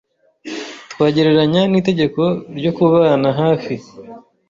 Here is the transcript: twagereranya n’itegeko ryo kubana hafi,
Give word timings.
twagereranya 0.91 1.61
n’itegeko 1.71 2.21
ryo 2.57 2.71
kubana 2.77 3.29
hafi, 3.39 3.73